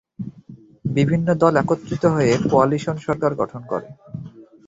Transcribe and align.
বিভিন্ন 0.85 1.27
দল 1.41 1.53
একত্রিত 1.57 2.03
হয়ে 2.15 2.33
কোয়ালিশন 2.49 2.95
সরকার 3.05 3.31
গঠন 3.41 3.61
করে। 3.71 3.87